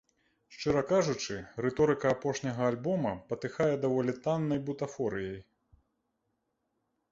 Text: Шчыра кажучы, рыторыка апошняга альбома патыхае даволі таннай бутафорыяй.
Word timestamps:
Шчыра 0.53 0.81
кажучы, 0.91 1.35
рыторыка 1.65 2.07
апошняга 2.17 2.63
альбома 2.71 3.13
патыхае 3.33 3.69
даволі 3.85 4.17
таннай 4.27 4.59
бутафорыяй. 4.69 5.39